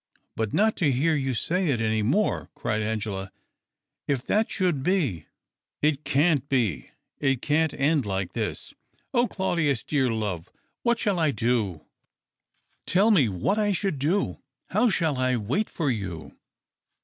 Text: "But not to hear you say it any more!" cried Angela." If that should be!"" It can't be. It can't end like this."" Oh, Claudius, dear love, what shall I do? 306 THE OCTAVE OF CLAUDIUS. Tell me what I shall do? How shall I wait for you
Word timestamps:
"But 0.35 0.51
not 0.51 0.75
to 0.77 0.91
hear 0.91 1.13
you 1.13 1.35
say 1.35 1.67
it 1.67 1.79
any 1.79 2.01
more!" 2.01 2.49
cried 2.55 2.81
Angela." 2.81 3.31
If 4.07 4.25
that 4.25 4.49
should 4.49 4.81
be!"" 4.81 5.27
It 5.83 6.03
can't 6.03 6.49
be. 6.49 6.89
It 7.19 7.43
can't 7.43 7.71
end 7.75 8.07
like 8.07 8.33
this."" 8.33 8.73
Oh, 9.13 9.27
Claudius, 9.27 9.83
dear 9.83 10.09
love, 10.09 10.51
what 10.81 10.99
shall 10.99 11.19
I 11.19 11.29
do? 11.29 11.85
306 12.87 12.87
THE 12.87 12.87
OCTAVE 12.87 12.87
OF 12.87 12.87
CLAUDIUS. 12.87 12.93
Tell 12.95 13.11
me 13.35 13.43
what 13.43 13.59
I 13.59 13.71
shall 13.73 13.91
do? 13.91 14.39
How 14.71 14.89
shall 14.89 15.17
I 15.19 15.35
wait 15.37 15.69
for 15.69 15.91
you 15.91 16.35